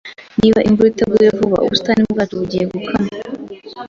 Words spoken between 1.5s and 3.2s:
ubusitani bwacu bugiye gukama.